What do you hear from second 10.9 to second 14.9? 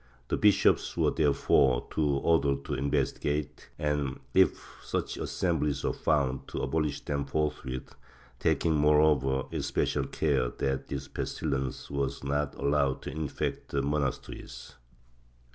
pestilence was not allowed to infect the monasteries.